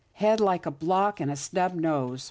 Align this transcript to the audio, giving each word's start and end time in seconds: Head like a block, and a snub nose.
Head 0.13 0.39
like 0.39 0.65
a 0.65 0.71
block, 0.71 1.19
and 1.19 1.29
a 1.29 1.35
snub 1.35 1.75
nose. 1.75 2.19